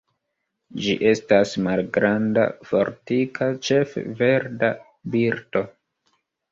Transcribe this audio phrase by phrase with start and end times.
[0.85, 4.75] Ĝi estas malgranda, fortika, ĉefe verda
[5.17, 5.67] birdo.